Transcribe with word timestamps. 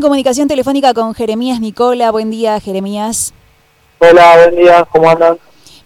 en 0.00 0.02
comunicación 0.02 0.48
telefónica 0.48 0.94
con 0.94 1.12
Jeremías 1.12 1.60
Nicola. 1.60 2.10
Buen 2.10 2.30
día, 2.30 2.58
Jeremías. 2.58 3.34
Hola, 3.98 4.34
buen 4.38 4.56
día, 4.56 4.88
¿cómo 4.90 5.10
andan? 5.10 5.36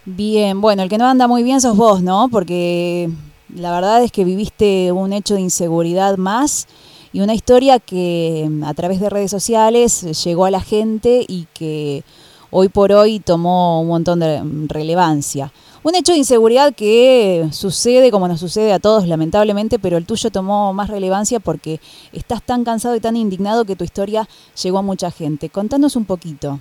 Bien, 0.04 0.61
bueno, 0.61 0.84
el 0.84 0.88
que 0.88 0.98
no 0.98 1.09
anda 1.09 1.27
muy 1.27 1.43
bien 1.43 1.61
sos 1.61 1.77
vos, 1.77 2.00
¿no? 2.00 2.29
Porque 2.30 3.11
la 3.53 3.72
verdad 3.72 4.04
es 4.04 4.12
que 4.12 4.22
viviste 4.22 4.93
un 4.93 5.12
hecho 5.12 5.35
de 5.35 5.40
inseguridad 5.40 6.16
más 6.16 6.68
y 7.12 7.22
una 7.22 7.35
historia 7.35 7.80
que 7.80 8.48
a 8.64 8.72
través 8.75 9.00
de 9.00 9.11
redes 9.11 9.32
sociales 9.32 10.03
llegó 10.25 10.44
a 10.44 10.53
la 10.53 10.61
gente 10.61 11.25
y 11.26 11.49
que 11.53 12.04
hoy 12.53 12.68
por 12.68 12.93
hoy 12.93 13.18
tomó 13.18 13.81
un 13.81 13.89
montón 13.89 14.21
de 14.21 14.40
relevancia. 14.68 15.50
Un 15.85 15.95
hecho 15.95 16.12
de 16.12 16.19
inseguridad 16.19 16.75
que 16.75 17.45
sucede 17.53 18.11
como 18.11 18.27
nos 18.27 18.40
sucede 18.40 18.72
a 18.72 18.79
todos 18.79 19.07
lamentablemente, 19.07 19.79
pero 19.79 19.99
el 19.99 20.07
tuyo 20.07 20.31
tomó 20.31 20.72
más 20.72 20.89
relevancia 20.89 21.41
porque 21.41 21.79
estás 22.11 22.43
tan 22.43 22.64
cansado 22.64 22.96
y 22.96 23.00
tan 23.00 23.17
indignado 23.17 23.67
que 23.67 23.77
tu 23.77 23.85
historia 23.85 24.27
llegó 24.63 24.79
a 24.79 24.82
mucha 24.82 25.11
gente. 25.11 25.50
Contanos 25.50 25.94
un 25.94 26.07
poquito. 26.07 26.58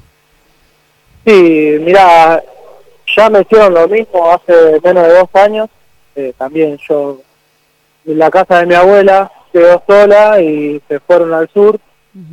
Sí, 1.26 1.78
mira, 1.80 2.44
ya 3.16 3.30
me 3.30 3.44
hicieron 3.44 3.74
lo 3.74 3.88
mismo 3.88 4.30
hace 4.30 4.82
menos 4.84 5.08
de 5.08 5.14
dos 5.14 5.30
años. 5.36 5.70
Eh, 6.18 6.34
también 6.38 6.78
yo, 6.90 7.22
en 8.06 8.20
la 8.20 8.30
casa 8.30 8.60
de 8.60 8.66
mi 8.66 8.74
abuela, 8.74 9.32
quedó 9.54 9.82
sola 9.88 10.42
y 10.42 10.82
se 10.90 11.00
fueron 11.00 11.34
al 11.34 11.50
sur. 11.54 11.80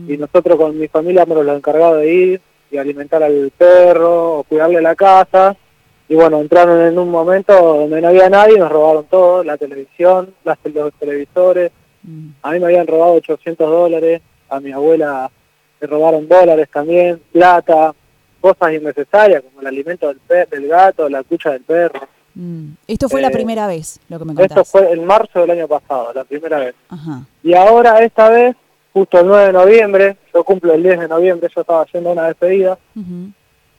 Y 0.09 0.16
nosotros 0.16 0.59
con 0.59 0.77
mi 0.77 0.88
familia 0.88 1.25
me 1.25 1.36
lo 1.36 1.55
encargado 1.55 1.98
de 1.98 2.12
ir 2.12 2.41
y 2.69 2.78
alimentar 2.78 3.22
al 3.22 3.52
perro 3.56 4.38
o 4.38 4.42
cuidarle 4.42 4.83
la 4.83 4.97
casa 4.97 5.56
y 6.10 6.16
bueno, 6.16 6.41
entraron 6.41 6.80
en 6.80 6.98
un 6.98 7.09
momento 7.09 7.55
donde 7.55 8.00
no 8.00 8.09
había 8.09 8.28
nadie, 8.28 8.59
nos 8.59 8.73
robaron 8.73 9.05
todo, 9.05 9.45
la 9.45 9.56
televisión, 9.56 10.34
las, 10.42 10.59
los 10.64 10.92
televisores, 10.95 11.70
mm. 12.03 12.30
a 12.42 12.50
mí 12.50 12.58
me 12.58 12.66
habían 12.66 12.89
robado 12.89 13.12
800 13.12 13.70
dólares, 13.70 14.20
a 14.48 14.58
mi 14.58 14.72
abuela 14.72 15.31
le 15.81 15.86
robaron 15.86 16.27
dólares 16.27 16.69
también, 16.72 17.22
plata, 17.31 17.94
cosas 18.41 18.72
innecesarias 18.72 19.44
como 19.44 19.61
el 19.61 19.69
alimento 19.69 20.08
del, 20.08 20.19
del 20.50 20.66
gato, 20.66 21.08
la 21.08 21.22
cucha 21.22 21.50
del 21.53 21.62
perro. 21.62 22.00
Mm. 22.34 22.70
Esto 22.88 23.08
fue 23.08 23.20
la 23.20 23.28
eh, 23.28 23.33
primera 23.33 23.69
vez, 23.69 24.00
lo 24.08 24.19
que 24.19 24.25
me 24.25 24.34
contaste. 24.34 24.61
Esto 24.61 24.64
fue 24.64 24.92
en 24.92 25.05
marzo 25.05 25.42
del 25.42 25.53
año 25.53 25.69
pasado, 25.69 26.12
la 26.12 26.25
primera 26.25 26.58
vez. 26.58 26.75
Y 27.44 27.55
ahora, 27.55 28.03
esta 28.03 28.28
vez, 28.31 28.56
justo 28.92 29.20
el 29.20 29.28
9 29.28 29.47
de 29.47 29.53
noviembre, 29.53 30.16
yo 30.34 30.42
cumplo 30.42 30.75
el 30.75 30.83
10 30.83 30.98
de 30.98 31.08
noviembre, 31.08 31.48
yo 31.55 31.61
estaba 31.61 31.83
haciendo 31.83 32.11
una 32.11 32.27
despedida, 32.27 32.77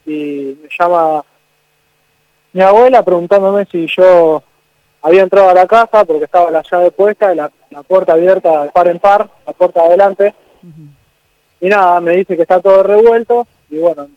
y 0.06 0.58
me 0.64 0.70
llama 0.80 1.26
mi 2.54 2.62
abuela 2.62 3.04
preguntándome 3.04 3.66
si 3.66 3.88
yo 3.88 4.44
había 5.02 5.24
entrado 5.24 5.50
a 5.50 5.54
la 5.54 5.68
casa 5.68 6.06
porque 6.06 6.26
estaba 6.26 6.52
la 6.52 6.64
llave 6.70 6.92
puesta 6.92 7.34
y 7.34 7.36
la, 7.36 7.52
puerta 7.88 8.14
abierta 8.14 8.64
de 8.64 8.70
par 8.72 8.88
en 8.88 9.00
par, 9.00 9.30
la 9.46 9.54
puerta 9.54 9.82
adelante. 9.82 10.34
Y 11.62 11.70
nada, 11.70 12.02
me 12.02 12.16
dice 12.16 12.36
que 12.36 12.42
está 12.42 12.60
todo 12.60 12.84
revuelto 12.84 13.48
y 13.70 13.78
bueno, 13.78 14.10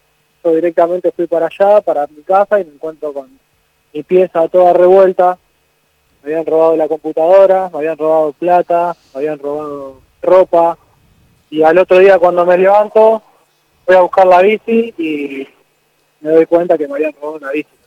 yo 0.42 0.54
directamente 0.54 1.12
fui 1.12 1.26
para 1.26 1.46
allá, 1.46 1.80
para 1.80 2.06
mi 2.08 2.22
casa 2.22 2.60
y 2.60 2.64
me 2.64 2.72
encuentro 2.72 3.12
con 3.12 3.38
mi 3.92 4.02
pieza 4.02 4.48
toda 4.48 4.72
revuelta. 4.72 5.38
Me 6.22 6.32
habían 6.32 6.46
robado 6.46 6.76
la 6.76 6.88
computadora, 6.88 7.70
me 7.72 7.78
habían 7.78 7.98
robado 7.98 8.32
plata, 8.32 8.96
me 9.14 9.18
habían 9.18 9.38
robado 9.38 10.00
ropa. 10.22 10.76
Y 11.50 11.62
al 11.62 11.78
otro 11.78 11.98
día 11.98 12.18
cuando 12.18 12.44
me 12.44 12.58
levanto, 12.58 13.22
voy 13.86 13.96
a 13.96 14.00
buscar 14.00 14.26
la 14.26 14.42
bici 14.42 14.92
y 14.98 15.46
me 16.20 16.30
doy 16.30 16.46
cuenta 16.46 16.76
que 16.76 16.88
me 16.88 16.94
habían 16.94 17.12
robado 17.12 17.36
una 17.36 17.50
bici. 17.52 17.83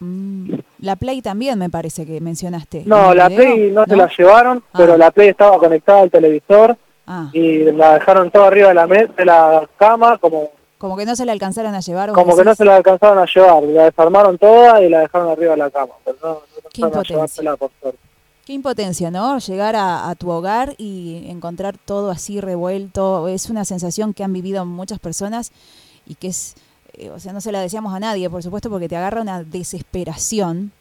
Mm, 0.00 0.54
la 0.80 0.96
Play 0.96 1.22
también 1.22 1.58
me 1.58 1.70
parece 1.70 2.06
que 2.06 2.20
mencionaste. 2.20 2.84
No, 2.86 3.14
la 3.14 3.28
Play 3.28 3.70
no, 3.70 3.84
se 3.84 3.96
la 3.96 4.08
llevaron, 4.16 4.62
ah. 4.72 4.76
pero 4.76 4.96
la 4.96 5.10
Play 5.10 5.28
estaba 5.28 5.58
conectada 5.58 6.02
al 6.02 6.10
televisor 6.10 6.76
ah. 7.06 7.30
y 7.32 7.64
la 7.72 7.94
dejaron 7.94 8.30
todo 8.30 8.44
arriba 8.44 8.68
de 8.68 8.74
la, 8.74 8.86
de 8.86 9.24
la 9.24 9.68
cama 9.76 10.18
como... 10.18 10.50
Como 10.78 10.96
que 10.96 11.04
no 11.04 11.16
se 11.16 11.24
la 11.24 11.32
alcanzaron 11.32 11.74
a 11.74 11.80
llevar. 11.80 12.12
Como 12.12 12.36
que 12.36 12.44
no 12.44 12.54
se 12.54 12.64
la 12.64 12.76
alcanzaron 12.76 13.18
a 13.18 13.26
llevar, 13.26 13.62
la 13.64 13.84
desarmaron 13.86 14.38
toda 14.38 14.80
y 14.80 14.88
la 14.88 15.00
dejaron 15.00 15.28
arriba 15.28 15.52
de 15.52 15.56
la 15.56 15.70
cama. 15.70 15.94
Qué 16.72 16.82
impotencia. 16.82 17.56
Qué 18.46 18.52
impotencia, 18.52 19.10
¿no? 19.10 19.38
Llegar 19.40 19.74
a, 19.74 20.08
a, 20.08 20.14
tu 20.14 20.30
hogar 20.30 20.74
y 20.78 21.26
encontrar 21.28 21.76
todo 21.76 22.12
así 22.12 22.40
revuelto. 22.40 23.26
Es 23.26 23.50
una 23.50 23.64
sensación 23.64 24.14
que 24.14 24.22
han 24.22 24.32
vivido 24.32 24.64
muchas 24.64 25.00
personas 25.00 25.50
y 26.06 26.14
que 26.14 26.28
es 26.28 26.54
eh, 26.98 27.10
o 27.10 27.20
sea, 27.20 27.32
no 27.32 27.40
se 27.40 27.52
la 27.52 27.60
decíamos 27.60 27.94
a 27.94 28.00
nadie, 28.00 28.28
por 28.28 28.42
supuesto, 28.42 28.68
porque 28.68 28.88
te 28.88 28.96
agarra 28.96 29.22
una 29.22 29.44
desesperación. 29.44 30.72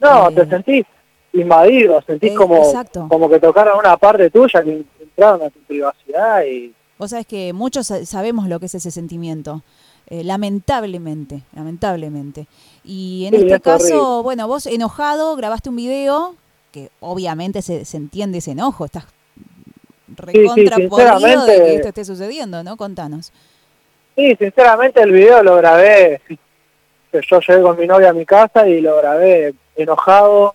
No, 0.00 0.28
eh, 0.28 0.34
te 0.34 0.46
sentís 0.46 0.86
invadido, 1.32 2.00
sentís 2.02 2.30
eh, 2.30 2.34
como, 2.34 2.62
como 3.08 3.28
que 3.28 3.40
tocaron 3.40 3.78
una 3.78 3.96
parte 3.96 4.30
tuya, 4.30 4.62
que 4.62 4.84
entraron 5.00 5.42
a 5.42 5.50
tu 5.50 5.58
privacidad 5.60 6.44
y... 6.44 6.72
Vos 6.96 7.10
sabés 7.10 7.26
que 7.26 7.52
muchos 7.52 7.88
sabemos 8.04 8.46
lo 8.46 8.60
que 8.60 8.66
es 8.66 8.76
ese 8.76 8.92
sentimiento. 8.92 9.62
lamentablemente, 10.08 11.42
lamentablemente. 11.52 12.46
Y 12.84 13.24
en 13.26 13.34
este 13.34 13.60
caso, 13.60 14.22
bueno, 14.22 14.46
vos 14.46 14.66
enojado 14.66 15.34
grabaste 15.34 15.70
un 15.70 15.76
video 15.76 16.36
que 16.70 16.90
obviamente 17.00 17.60
se, 17.60 17.84
entiende 17.96 18.38
ese 18.38 18.52
enojo, 18.52 18.84
estás 18.84 19.06
recontra 20.14 20.76
de 20.76 20.88
que 20.88 21.74
esto 21.74 21.88
esté 21.88 22.04
sucediendo, 22.04 22.62
¿no? 22.62 22.76
Contanos. 22.76 23.32
Sí, 24.16 24.36
sinceramente 24.36 25.00
el 25.00 25.12
video 25.12 25.42
lo 25.42 25.56
grabé, 25.56 26.20
yo 27.12 27.40
llegué 27.40 27.62
con 27.62 27.78
mi 27.78 27.86
novia 27.86 28.10
a 28.10 28.14
mi 28.14 28.26
casa 28.26 28.68
y 28.68 28.80
lo 28.80 28.96
grabé 28.96 29.54
enojado, 29.76 30.54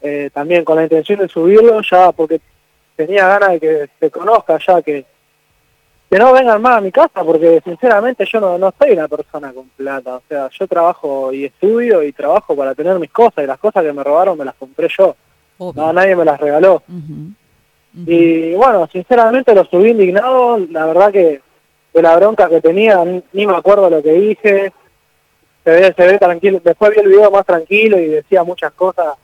eh, 0.00 0.30
también 0.32 0.64
con 0.64 0.76
la 0.76 0.84
intención 0.84 1.20
de 1.20 1.28
subirlo 1.28 1.80
ya 1.80 2.12
porque 2.12 2.40
tenía 2.96 3.26
ganas 3.26 3.52
de 3.52 3.60
que 3.60 3.88
se 3.98 4.10
conozca 4.10 4.58
ya, 4.64 4.82
que, 4.82 5.04
que 6.10 6.18
no 6.18 6.32
vengan 6.32 6.62
más 6.62 6.78
a 6.78 6.80
mi 6.80 6.92
casa 6.92 7.24
porque 7.24 7.60
sinceramente 7.64 8.24
yo 8.30 8.40
no, 8.40 8.58
no 8.58 8.72
soy 8.78 8.92
una 8.92 9.08
persona 9.08 9.52
con 9.52 9.68
plata, 9.70 10.16
o 10.16 10.22
sea, 10.28 10.48
yo 10.50 10.66
trabajo 10.68 11.32
y 11.32 11.46
estudio 11.46 12.02
y 12.02 12.12
trabajo 12.12 12.54
para 12.54 12.74
tener 12.74 12.98
mis 12.98 13.10
cosas 13.10 13.44
y 13.44 13.46
las 13.46 13.58
cosas 13.58 13.82
que 13.82 13.92
me 13.92 14.04
robaron 14.04 14.38
me 14.38 14.44
las 14.44 14.54
compré 14.54 14.88
yo, 14.96 15.16
no, 15.58 15.92
nadie 15.92 16.14
me 16.14 16.24
las 16.24 16.40
regaló. 16.40 16.82
Y 17.96 18.54
bueno, 18.54 18.88
sinceramente 18.92 19.54
lo 19.54 19.64
subí 19.64 19.90
indignado, 19.90 20.58
la 20.58 20.86
verdad 20.86 21.12
que 21.12 21.40
de 21.94 22.02
la 22.02 22.16
bronca 22.16 22.48
que 22.48 22.60
tenía, 22.60 23.02
ni, 23.04 23.46
me 23.46 23.56
acuerdo 23.56 23.88
lo 23.88 24.02
que 24.02 24.12
dije, 24.12 24.72
se 25.62 25.70
ve, 25.70 25.94
se 25.96 26.06
ve 26.06 26.18
tranquilo, 26.18 26.60
después 26.62 26.90
vi 26.90 27.00
el 27.00 27.08
video 27.08 27.30
más 27.30 27.46
tranquilo 27.46 27.98
y 27.98 28.08
decía 28.08 28.42
muchas 28.42 28.72
cosas 28.72 29.14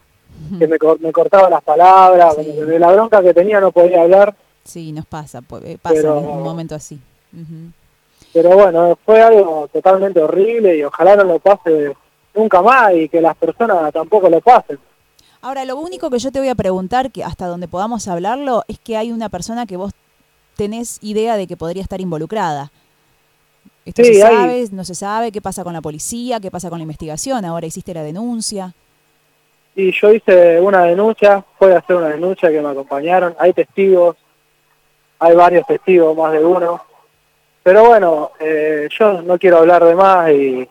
que 0.58 0.66
me, 0.66 0.78
me 1.00 1.12
cortaba 1.12 1.50
las 1.50 1.62
palabras, 1.62 2.36
de 2.36 2.78
la 2.78 2.92
bronca 2.92 3.22
que 3.22 3.34
tenía 3.34 3.60
no 3.60 3.72
podía 3.72 4.02
hablar. 4.02 4.34
Sí, 4.64 4.92
nos 4.92 5.04
pasa, 5.04 5.42
eh, 5.64 5.78
pasa 5.82 5.98
en 5.98 6.08
un 6.08 6.42
momento 6.42 6.74
así. 6.74 6.98
Pero 8.32 8.50
bueno, 8.50 8.96
fue 9.04 9.20
algo 9.20 9.68
totalmente 9.72 10.20
horrible 10.20 10.76
y 10.76 10.84
ojalá 10.84 11.16
no 11.16 11.24
lo 11.24 11.38
pase 11.40 11.92
nunca 12.34 12.62
más 12.62 12.94
y 12.94 13.08
que 13.08 13.20
las 13.20 13.36
personas 13.36 13.92
tampoco 13.92 14.28
lo 14.28 14.40
pasen. 14.40 14.78
Ahora, 15.42 15.64
lo 15.64 15.76
único 15.76 16.10
que 16.10 16.18
yo 16.18 16.30
te 16.30 16.38
voy 16.38 16.48
a 16.48 16.54
preguntar, 16.54 17.10
que 17.10 17.24
hasta 17.24 17.46
donde 17.46 17.66
podamos 17.66 18.06
hablarlo, 18.08 18.62
es 18.68 18.78
que 18.78 18.96
hay 18.96 19.10
una 19.10 19.28
persona 19.28 19.66
que 19.66 19.76
vos 19.76 19.92
tenés 20.60 20.98
idea 21.00 21.38
de 21.38 21.46
que 21.46 21.56
podría 21.56 21.82
estar 21.82 22.02
involucrada. 22.02 22.70
¿Esto 23.86 24.04
se 24.04 24.16
sabe? 24.16 24.66
¿No 24.72 24.84
se 24.84 24.94
sabe? 24.94 25.32
¿Qué 25.32 25.40
pasa 25.40 25.64
con 25.64 25.72
la 25.72 25.80
policía? 25.80 26.38
¿Qué 26.38 26.50
pasa 26.50 26.68
con 26.68 26.80
la 26.80 26.82
investigación? 26.82 27.42
Ahora 27.46 27.66
hiciste 27.66 27.94
la 27.94 28.02
denuncia. 28.02 28.74
Sí, 29.74 29.90
yo 29.98 30.12
hice 30.12 30.60
una 30.60 30.82
denuncia, 30.82 31.42
fue 31.58 31.74
a 31.74 31.78
hacer 31.78 31.96
una 31.96 32.08
denuncia 32.08 32.50
que 32.50 32.60
me 32.60 32.68
acompañaron. 32.68 33.34
Hay 33.38 33.54
testigos, 33.54 34.18
hay 35.18 35.34
varios 35.34 35.66
testigos, 35.66 36.14
más 36.14 36.32
de 36.32 36.44
uno. 36.44 36.84
Pero 37.62 37.86
bueno, 37.86 38.32
eh, 38.38 38.86
yo 38.98 39.22
no 39.22 39.38
quiero 39.38 39.60
hablar 39.60 39.82
de 39.82 39.94
más 39.94 40.30
y 40.30 40.68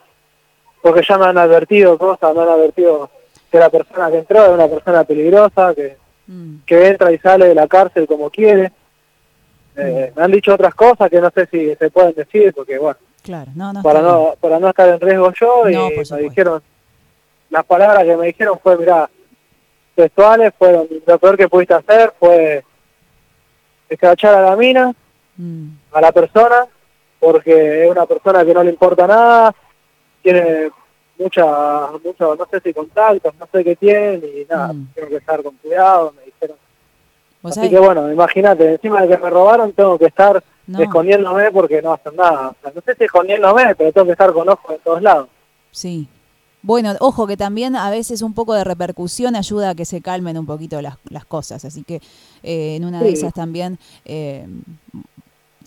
porque 0.83 1.01
ya 1.01 1.17
me 1.17 1.25
han 1.25 1.37
advertido 1.39 1.97
cosas, 1.97 2.35
me 2.35 2.43
han 2.43 2.49
advertido 2.49 3.09
que 3.51 3.57
la 3.57 3.71
persona 3.71 4.11
que 4.11 4.19
entró 4.19 4.45
es 4.45 4.51
una 4.51 4.67
persona 4.67 5.03
peligrosa, 5.03 5.73
que, 5.73 5.97
mm. 6.27 6.57
que 6.67 6.89
entra 6.89 7.11
y 7.11 7.17
sale 7.17 7.47
de 7.47 7.55
la 7.55 7.67
cárcel 7.67 8.05
como 8.05 8.29
quiere. 8.29 8.71
Eh, 9.81 10.13
me 10.15 10.23
han 10.23 10.31
dicho 10.31 10.53
otras 10.53 10.75
cosas 10.75 11.09
que 11.09 11.21
no 11.21 11.29
sé 11.31 11.47
si 11.49 11.75
se 11.75 11.89
pueden 11.89 12.13
decir, 12.13 12.53
porque 12.53 12.77
bueno, 12.77 12.97
claro, 13.21 13.51
para, 13.81 14.01
no, 14.01 14.35
para 14.39 14.59
no 14.59 14.69
estar 14.69 14.89
en 14.89 14.99
riesgo 14.99 15.31
yo, 15.33 15.69
y 15.69 15.75
me 15.75 16.21
dijeron, 16.21 16.61
las 17.49 17.65
palabras 17.65 18.03
que 18.03 18.17
me 18.17 18.27
dijeron 18.27 18.59
fue, 18.61 18.77
mira, 18.77 19.09
textuales 19.95 20.53
fueron, 20.57 20.87
lo 21.05 21.19
peor 21.19 21.37
que 21.37 21.47
pudiste 21.47 21.73
hacer 21.73 22.13
fue 22.19 22.63
escrachar 23.87 24.35
a 24.35 24.49
la 24.49 24.55
mina, 24.55 24.93
mm. 25.37 25.67
a 25.93 26.01
la 26.01 26.11
persona, 26.11 26.65
porque 27.19 27.85
es 27.85 27.91
una 27.91 28.05
persona 28.05 28.45
que 28.45 28.53
no 28.53 28.63
le 28.63 28.71
importa 28.71 29.07
nada, 29.07 29.55
tiene 30.21 30.69
mucha, 31.17 31.91
mucho, 32.03 32.35
no 32.35 32.47
sé 32.51 32.59
si 32.61 32.73
contactos, 32.73 33.33
no 33.35 33.47
sé 33.51 33.63
qué 33.63 33.75
tiene, 33.75 34.25
y 34.25 34.47
nada, 34.49 34.73
mm. 34.73 34.93
tengo 34.93 35.09
que 35.09 35.17
estar 35.17 35.41
con 35.41 35.55
cuidado, 35.57 36.13
me 36.17 36.28
Así 37.43 37.69
que 37.69 37.79
bueno, 37.79 38.11
imagínate, 38.11 38.73
encima 38.73 39.01
de 39.01 39.07
que 39.07 39.17
me 39.17 39.29
robaron 39.29 39.71
tengo 39.73 39.97
que 39.97 40.05
estar 40.07 40.43
escondiéndome 40.77 41.51
porque 41.51 41.81
no 41.81 41.93
hacen 41.93 42.15
nada. 42.15 42.53
no 42.63 42.81
sé 42.81 42.95
si 42.95 43.05
escondiéndome, 43.05 43.75
pero 43.75 43.91
tengo 43.91 44.05
que 44.05 44.11
estar 44.11 44.31
con 44.33 44.47
ojos 44.49 44.71
de 44.71 44.77
todos 44.79 45.01
lados. 45.01 45.29
Sí. 45.71 46.07
Bueno, 46.61 46.93
ojo 46.99 47.25
que 47.25 47.37
también 47.37 47.77
a 47.77 47.89
veces 47.89 48.21
un 48.21 48.33
poco 48.33 48.53
de 48.53 48.65
repercusión 48.65 49.37
ayuda 49.37 49.69
a 49.69 49.75
que 49.75 49.85
se 49.85 50.01
calmen 50.01 50.37
un 50.37 50.45
poquito 50.45 50.81
las, 50.81 50.97
las 51.09 51.23
cosas, 51.23 51.63
así 51.63 51.83
que 51.83 52.01
eh, 52.43 52.75
en 52.75 52.83
una 52.83 53.01
de 53.01 53.11
esas 53.11 53.33
también 53.33 53.79
eh, 54.03 54.45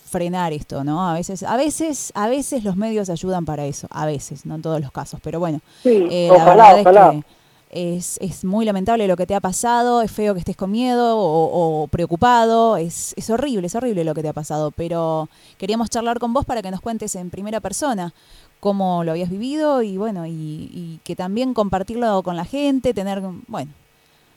frenar 0.05 0.53
esto, 0.53 0.85
¿no? 0.85 1.09
A 1.09 1.15
veces, 1.15 1.43
a 1.43 1.57
veces, 1.57 2.13
a 2.15 2.29
veces 2.29 2.63
los 2.65 2.77
medios 2.77 3.09
ayudan 3.09 3.47
para 3.47 3.65
eso, 3.65 3.87
a 3.91 4.05
veces, 4.05 4.45
no 4.45 4.57
en 4.57 4.63
todos 4.63 4.83
los 4.83 4.93
casos, 4.93 5.19
pero 5.23 5.41
bueno, 5.41 5.61
Sí, 5.83 6.07
eh, 6.11 6.29
ojalá, 6.31 6.77
ojalá. 6.77 7.09
es 7.13 7.25
que 7.25 7.25
es, 7.73 8.19
es 8.21 8.45
muy 8.45 8.65
lamentable 8.65 9.09
lo 9.09 9.17
que 9.17 9.27
te 9.27 9.35
ha 9.35 9.41
pasado, 9.41 10.03
es 10.03 10.11
feo 10.13 10.35
que 10.35 10.41
estés 10.41 10.57
con 10.57 10.71
miedo 10.71 11.17
o, 11.19 11.83
o 11.83 11.87
preocupado, 11.89 12.77
es, 12.77 13.15
es 13.17 13.31
horrible, 13.31 13.67
es 13.67 13.75
horrible 13.75 14.05
lo 14.05 14.15
que 14.15 14.23
te 14.23 14.29
ha 14.29 14.33
pasado, 14.33 14.71
pero 14.71 15.29
queríamos 15.59 15.91
charlar 15.91 16.19
con 16.19 16.33
vos 16.33 16.45
para 16.45 16.63
que 16.63 16.71
nos 16.71 16.81
cuentes 16.81 17.15
en 17.17 17.31
primera 17.31 17.61
persona 17.61 18.13
cómo 18.61 19.03
lo 19.05 19.11
habías 19.13 19.31
vivido 19.31 19.83
y 19.83 19.97
bueno, 19.97 20.27
y, 20.27 20.31
y 20.33 21.01
que 21.03 21.17
también 21.17 21.55
compartirlo 21.55 22.23
con 22.23 22.37
la 22.37 22.45
gente, 22.45 22.95
tener, 22.95 23.23
bueno, 23.49 23.73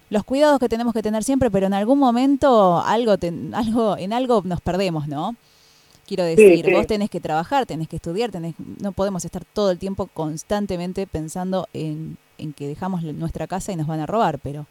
los 0.09 0.23
cuidados 0.23 0.59
que 0.59 0.69
tenemos 0.69 0.93
que 0.93 1.03
tener 1.03 1.23
siempre, 1.23 1.51
pero 1.51 1.67
en 1.67 1.73
algún 1.73 1.99
momento 1.99 2.79
algo, 2.83 3.17
ten- 3.17 3.53
algo 3.53 3.97
en 3.97 4.13
algo 4.13 4.41
nos 4.45 4.61
perdemos, 4.61 5.07
¿no? 5.07 5.35
Quiero 6.07 6.23
decir, 6.23 6.63
sí. 6.65 6.71
vos 6.71 6.85
tenés 6.87 7.09
que 7.09 7.19
trabajar, 7.19 7.65
tenés 7.65 7.87
que 7.87 7.95
estudiar, 7.95 8.29
tenés, 8.31 8.53
no 8.79 8.91
podemos 8.91 9.25
estar 9.25 9.43
todo 9.43 9.71
el 9.71 9.79
tiempo 9.79 10.07
constantemente 10.13 11.07
pensando 11.07 11.67
en, 11.73 12.17
en 12.37 12.53
que 12.53 12.67
dejamos 12.67 13.03
nuestra 13.03 13.47
casa 13.47 13.71
y 13.71 13.75
nos 13.75 13.87
van 13.87 13.99
a 13.99 14.05
robar, 14.05 14.39
pero 14.39 14.65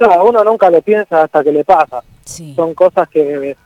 No, 0.00 0.24
uno 0.24 0.44
nunca 0.44 0.70
lo 0.70 0.80
piensa 0.82 1.22
hasta 1.22 1.42
que 1.42 1.52
le 1.52 1.64
pasa. 1.64 2.02
sí, 2.24 2.54
Son 2.54 2.74
cosas 2.74 3.08
que 3.08 3.56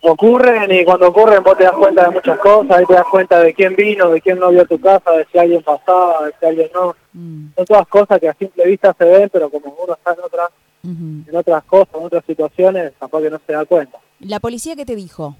ocurren 0.00 0.70
y 0.70 0.84
cuando 0.84 1.08
ocurren 1.08 1.42
vos 1.42 1.56
te 1.56 1.64
das 1.64 1.72
cuenta 1.72 2.04
de 2.04 2.10
muchas 2.10 2.38
cosas, 2.38 2.76
ahí 2.76 2.84
te 2.86 2.92
das 2.94 3.06
cuenta 3.10 3.38
de 3.40 3.54
quién 3.54 3.74
vino, 3.74 4.10
de 4.10 4.20
quién 4.20 4.38
no 4.38 4.50
vio 4.50 4.66
tu 4.66 4.78
casa, 4.80 5.12
de 5.12 5.26
si 5.32 5.38
alguien 5.38 5.62
pasaba, 5.62 6.26
de 6.26 6.32
si 6.38 6.46
alguien 6.46 6.68
no. 6.74 6.94
mm, 7.14 7.46
Son 7.56 7.64
todas 7.64 7.86
cosas 7.88 8.20
que 8.20 8.28
a 8.28 8.34
simple 8.34 8.66
vista 8.66 8.94
se 8.98 9.04
ven, 9.04 9.30
pero 9.32 9.48
como 9.50 9.74
uno 9.82 9.94
está 9.94 10.12
en 10.12 10.20
otras, 10.24 10.50
en 10.82 11.34
otras 11.34 11.64
cosas, 11.64 11.94
en 11.94 12.04
otras 12.04 12.24
situaciones, 12.26 12.92
capaz 13.00 13.22
que 13.22 13.30
no 13.30 13.40
se 13.46 13.52
da 13.54 13.64
cuenta. 13.64 13.98
La 14.20 14.40
policía 14.40 14.76
qué 14.76 14.84
te 14.84 14.94
dijo? 14.94 15.36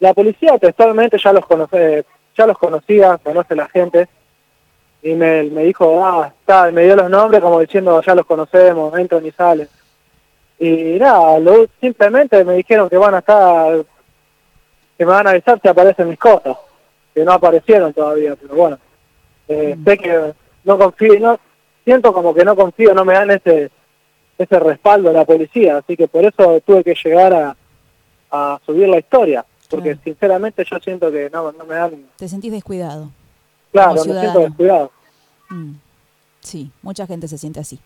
La 0.00 0.14
policía 0.14 0.56
textualmente 0.58 1.18
ya 1.22 1.32
los 1.34 1.44
conoce, 1.44 2.06
ya 2.36 2.46
los 2.46 2.56
conocía, 2.56 3.18
conoce 3.18 3.54
la 3.54 3.68
gente, 3.68 4.08
y 5.02 5.14
me, 5.14 5.44
me 5.44 5.64
dijo, 5.64 6.04
ah, 6.04 6.32
está, 6.40 6.70
me 6.72 6.84
dio 6.84 6.96
los 6.96 7.08
nombres 7.10 7.40
como 7.40 7.60
diciendo, 7.60 8.00
ya 8.02 8.14
los 8.14 8.26
conocemos, 8.26 8.96
entran 8.98 9.24
y 9.24 9.30
salen. 9.30 9.68
Y 10.58 10.98
nada, 10.98 11.38
lo- 11.38 11.66
simplemente 11.80 12.44
me 12.44 12.54
dijeron 12.54 12.88
que 12.88 12.96
van 12.96 13.14
a 13.14 13.18
estar, 13.18 13.84
que 14.96 15.04
me 15.06 15.12
van 15.12 15.26
a 15.26 15.30
avisar 15.30 15.60
si 15.62 15.68
aparecen 15.68 16.08
mis 16.08 16.18
cosas, 16.18 16.56
que 17.14 17.24
no 17.24 17.32
aparecieron 17.32 17.92
todavía, 17.92 18.34
pero 18.36 18.54
bueno, 18.54 18.78
eh, 19.46 19.76
Mm. 19.76 19.84
sé 19.84 19.98
que 19.98 20.32
no 20.64 20.78
confío, 20.78 21.20
no, 21.20 21.38
siento 21.84 22.12
como 22.12 22.34
que 22.34 22.44
no 22.44 22.56
confío, 22.56 22.92
no 22.92 23.04
me 23.04 23.14
dan 23.14 23.30
ese, 23.30 23.70
ese 24.36 24.58
respaldo 24.58 25.08
de 25.10 25.14
la 25.14 25.24
policía, 25.24 25.78
así 25.78 25.96
que 25.96 26.08
por 26.08 26.24
eso 26.24 26.60
tuve 26.66 26.82
que 26.82 26.94
llegar 27.02 27.32
a, 27.32 27.56
a 28.32 28.60
subir 28.66 28.88
la 28.88 28.98
historia, 28.98 29.44
porque 29.70 29.90
Claro. 29.90 30.00
sinceramente 30.04 30.64
yo 30.68 30.78
siento 30.80 31.10
que 31.12 31.30
no, 31.30 31.52
no 31.52 31.64
me 31.64 31.76
dan, 31.76 32.04
¿Te 32.16 32.28
sentís 32.28 32.50
descuidado? 32.50 33.10
Claro, 33.72 33.94
me 33.94 34.00
ciudadano. 34.00 34.30
siento 34.32 34.48
descuidado. 34.48 34.90
Mm, 35.50 35.72
Sí, 36.40 36.70
mucha 36.82 37.06
gente 37.06 37.28
se 37.28 37.36
siente 37.38 37.60
así. 37.60 37.78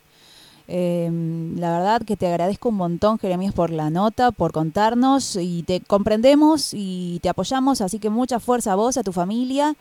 Eh, 0.69 1.11
la 1.57 1.73
verdad 1.79 2.03
que 2.03 2.17
te 2.17 2.29
agradezco 2.29 2.69
un 2.69 2.77
montón, 2.77 3.19
Jeremías, 3.19 3.53
por 3.55 3.71
la 3.71 3.91
nota, 3.91 4.31
por 4.31 4.53
contarnos 4.53 5.37
y 5.37 5.65
te 5.65 5.81
comprendemos 5.81 6.71
y 6.73 7.19
te 7.23 7.29
apoyamos, 7.29 7.81
así 7.81 7.99
que 7.99 8.11
mucha 8.11 8.39
fuerza 8.41 8.73
a 8.73 8.77
vos, 8.77 8.97
a 8.97 9.03
tu 9.03 9.13
familia. 9.13 9.75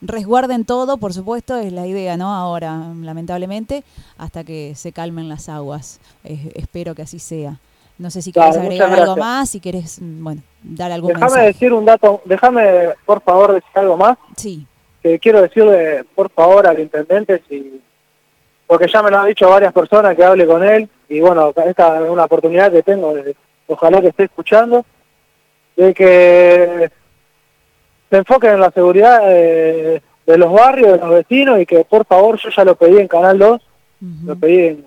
Resguarden 0.00 0.64
todo, 0.64 0.98
por 0.98 1.12
supuesto, 1.14 1.56
es 1.56 1.72
la 1.72 1.86
idea, 1.86 2.16
¿no? 2.16 2.32
Ahora, 2.34 2.92
lamentablemente, 3.00 3.82
hasta 4.18 4.44
que 4.44 4.74
se 4.76 4.92
calmen 4.92 5.28
las 5.28 5.48
aguas. 5.48 5.98
Eh, 6.24 6.52
espero 6.54 6.94
que 6.94 7.02
así 7.02 7.18
sea. 7.18 7.58
No 7.98 8.10
sé 8.10 8.22
si 8.22 8.30
Claro, 8.30 8.52
querés 8.52 8.80
agregar 8.80 9.00
algo 9.00 9.16
más, 9.16 9.50
si 9.50 9.58
querés, 9.60 10.00
mm, 10.00 10.22
bueno, 10.22 10.42
dar 10.62 10.92
algún 10.92 11.08
Déjame 11.14 11.24
mensaje. 11.26 11.46
decir 11.46 11.72
un 11.72 11.84
dato, 11.84 12.20
déjame 12.26 12.90
por 13.06 13.20
favor 13.22 13.54
decir 13.54 13.70
algo 13.74 13.96
más, 13.96 14.16
Sí, 14.36 14.66
que 15.02 15.18
quiero 15.18 15.40
decirle 15.42 16.04
por 16.14 16.30
favor 16.30 16.66
al 16.66 16.78
intendente 16.80 17.42
si 17.48 17.80
porque 18.66 18.86
ya 18.92 19.02
me 19.02 19.10
lo 19.10 19.18
han 19.18 19.26
dicho 19.28 19.48
varias 19.48 19.72
personas 19.72 20.14
que 20.14 20.24
hable 20.24 20.46
con 20.46 20.62
él 20.62 20.88
y 21.08 21.20
bueno, 21.20 21.52
esta 21.66 22.02
es 22.04 22.10
una 22.10 22.24
oportunidad 22.24 22.70
que 22.70 22.82
tengo, 22.82 23.14
de- 23.14 23.34
ojalá 23.66 24.00
que 24.02 24.08
esté 24.08 24.24
escuchando, 24.24 24.84
de 25.76 25.94
que 25.94 26.90
se 28.10 28.16
enfoquen 28.16 28.52
en 28.54 28.60
la 28.60 28.70
seguridad 28.70 29.26
de, 29.26 30.02
de 30.26 30.38
los 30.38 30.52
barrios, 30.52 30.92
de 30.92 30.98
los 30.98 31.10
vecinos 31.10 31.60
y 31.60 31.66
que 31.66 31.84
por 31.84 32.04
favor, 32.04 32.38
yo 32.38 32.50
ya 32.50 32.64
lo 32.64 32.74
pedí 32.76 32.98
en 32.98 33.08
Canal 33.08 33.38
2, 33.38 33.52
ujú, 33.54 34.26
lo 34.26 34.36
pedí 34.36 34.66
en- 34.66 34.86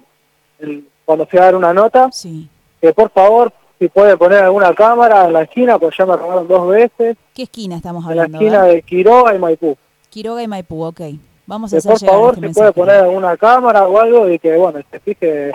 en- 0.60 0.88
cuando 1.06 1.26
fui 1.26 1.40
a 1.40 1.44
dar 1.44 1.56
una 1.56 1.74
nota, 1.74 2.10
sí. 2.12 2.48
que 2.80 2.94
por 2.94 3.10
favor 3.10 3.52
si 3.80 3.88
puede 3.88 4.16
poner 4.16 4.44
alguna 4.44 4.76
cámara 4.76 5.26
en 5.26 5.34
la 5.34 5.42
esquina, 5.42 5.80
pues 5.80 5.98
ya 5.98 6.06
me 6.06 6.16
robaron 6.16 6.48
dos 6.48 6.68
veces, 6.70 7.18
¿Qué 7.34 7.44
esquina 7.44 7.78
estamos 7.78 8.04
en 8.04 8.16
la 8.16 8.24
hablando? 8.26 8.38
esquina 8.38 8.70
eh? 8.70 8.74
de 8.76 8.82
Quiroga 8.84 9.34
y 9.34 9.40
Maipú. 9.40 9.76
Quiroga 10.12 10.44
y 10.44 10.48
Maipú, 10.48 10.84
ok. 10.84 11.02
Vamos 11.48 11.74
a 11.74 11.78
hacer 11.78 11.92
por 11.92 12.00
llegar 12.00 12.14
favor 12.16 12.34
este 12.36 12.48
si 12.50 12.54
puede 12.54 12.72
poner 12.74 12.96
alguna 12.98 13.36
cámara 13.38 13.88
o 13.88 14.00
algo 14.00 14.30
y 14.30 14.38
que 14.38 14.56
bueno, 14.58 14.80
se 14.92 15.00
fije 15.00 15.52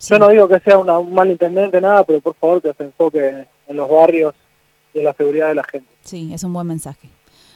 Sí. 0.00 0.10
Yo 0.10 0.18
no 0.20 0.28
digo 0.28 0.46
que 0.46 0.60
sea 0.60 0.78
una- 0.78 0.96
un 1.00 1.12
mal 1.12 1.28
intendente, 1.28 1.80
nada, 1.80 2.04
pero 2.04 2.20
por 2.20 2.34
favor 2.36 2.62
que 2.62 2.72
se 2.72 2.84
enfoque 2.84 3.46
en 3.66 3.76
los 3.76 3.90
barrios 3.90 4.32
y 4.94 4.98
en 5.00 5.04
la 5.06 5.12
seguridad 5.14 5.48
de 5.48 5.56
la 5.56 5.64
gente. 5.64 5.88
Sí, 6.04 6.30
es 6.32 6.44
un 6.44 6.52
buen 6.52 6.68
mensaje. 6.68 7.08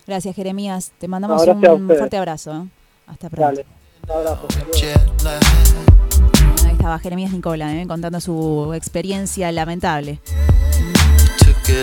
Gracias, 0.08 0.34
Jeremías. 0.34 0.92
Te 0.98 1.06
mandamos 1.06 1.46
No, 1.46 1.74
un 1.74 1.86
fuerte 1.86 2.16
abrazo. 2.16 2.52
¿eh? 2.52 2.66
Hasta 3.06 3.30
pronto. 3.30 3.46
Dale, 3.62 3.66
un 4.06 4.10
abrazo. 4.10 4.48
Ahí 6.66 6.72
estaba 6.72 6.98
Jeremías 6.98 7.30
Nicola 7.32 7.80
¿eh? 7.80 7.86
contando 7.86 8.20
su 8.20 8.72
experiencia 8.74 9.52
lamentable. 9.52 10.18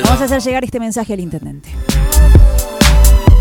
Vamos 0.04 0.19
a 0.22 0.25
hacer 0.25 0.42
llegar 0.42 0.66
este 0.66 0.81
mensaje 0.81 1.13
al 1.13 1.22
intendente. 1.22 1.69